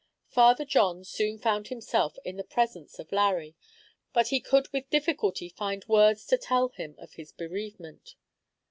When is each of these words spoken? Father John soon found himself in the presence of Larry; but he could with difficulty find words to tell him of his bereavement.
Father 0.29 0.65
John 0.65 1.03
soon 1.03 1.37
found 1.37 1.67
himself 1.67 2.17
in 2.25 2.35
the 2.35 2.43
presence 2.43 2.97
of 2.97 3.11
Larry; 3.11 3.55
but 4.13 4.29
he 4.29 4.39
could 4.39 4.67
with 4.73 4.89
difficulty 4.89 5.47
find 5.47 5.85
words 5.87 6.25
to 6.25 6.39
tell 6.39 6.69
him 6.69 6.95
of 6.97 7.13
his 7.13 7.31
bereavement. 7.31 8.15